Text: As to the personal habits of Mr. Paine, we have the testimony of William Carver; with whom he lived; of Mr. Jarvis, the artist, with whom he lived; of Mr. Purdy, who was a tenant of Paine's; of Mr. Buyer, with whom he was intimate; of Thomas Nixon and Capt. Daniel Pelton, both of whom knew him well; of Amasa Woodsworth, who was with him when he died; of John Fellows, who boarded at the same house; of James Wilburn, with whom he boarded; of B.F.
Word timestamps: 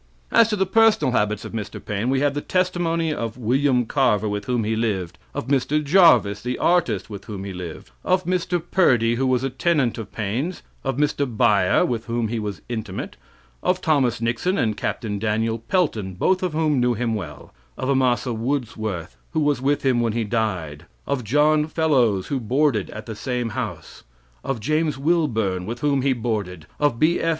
As 0.31 0.47
to 0.47 0.55
the 0.55 0.65
personal 0.65 1.11
habits 1.11 1.45
of 1.45 1.51
Mr. 1.51 1.79
Paine, 1.79 2.09
we 2.09 2.21
have 2.21 2.33
the 2.33 2.41
testimony 2.41 3.13
of 3.13 3.37
William 3.37 3.85
Carver; 3.85 4.27
with 4.27 4.45
whom 4.45 4.63
he 4.63 4.75
lived; 4.75 5.19
of 5.35 5.45
Mr. 5.47 5.83
Jarvis, 5.83 6.41
the 6.41 6.57
artist, 6.57 7.07
with 7.07 7.25
whom 7.25 7.43
he 7.43 7.53
lived; 7.53 7.91
of 8.03 8.25
Mr. 8.25 8.59
Purdy, 8.71 9.13
who 9.13 9.27
was 9.27 9.43
a 9.43 9.51
tenant 9.51 9.99
of 9.99 10.11
Paine's; 10.11 10.63
of 10.83 10.97
Mr. 10.97 11.27
Buyer, 11.37 11.85
with 11.85 12.05
whom 12.05 12.29
he 12.29 12.39
was 12.39 12.63
intimate; 12.67 13.15
of 13.61 13.79
Thomas 13.79 14.19
Nixon 14.19 14.57
and 14.57 14.75
Capt. 14.75 15.05
Daniel 15.19 15.59
Pelton, 15.59 16.15
both 16.15 16.41
of 16.41 16.53
whom 16.53 16.79
knew 16.79 16.95
him 16.95 17.13
well; 17.13 17.53
of 17.77 17.87
Amasa 17.87 18.33
Woodsworth, 18.33 19.17
who 19.33 19.39
was 19.39 19.61
with 19.61 19.85
him 19.85 19.99
when 19.99 20.13
he 20.13 20.23
died; 20.23 20.87
of 21.05 21.23
John 21.23 21.67
Fellows, 21.67 22.25
who 22.29 22.39
boarded 22.39 22.89
at 22.89 23.05
the 23.05 23.15
same 23.15 23.49
house; 23.49 24.01
of 24.43 24.59
James 24.59 24.97
Wilburn, 24.97 25.67
with 25.67 25.81
whom 25.81 26.01
he 26.01 26.13
boarded; 26.13 26.65
of 26.79 26.97
B.F. 26.97 27.29